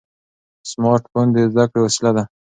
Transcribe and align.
سمارټ 0.71 1.03
فون 1.11 1.27
د 1.35 1.37
زده 1.51 1.65
کړې 1.71 1.79
وسیله 1.85 2.11
ده. 2.17 2.23